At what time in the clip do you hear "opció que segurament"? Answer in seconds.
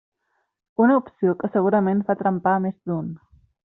1.01-2.01